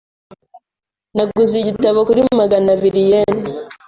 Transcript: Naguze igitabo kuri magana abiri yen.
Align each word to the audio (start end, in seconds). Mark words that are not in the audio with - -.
Naguze 1.15 1.53
igitabo 1.59 1.99
kuri 2.07 2.21
magana 2.39 2.69
abiri 2.75 3.01
yen. 3.09 3.35